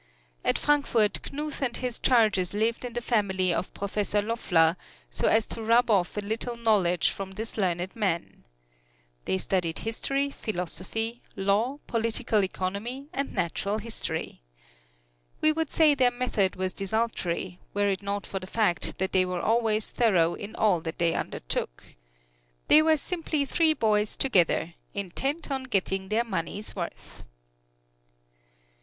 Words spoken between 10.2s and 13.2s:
philosophy, law, political economy